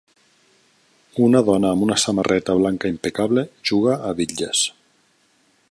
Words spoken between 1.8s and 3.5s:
una samarreta blanca impecable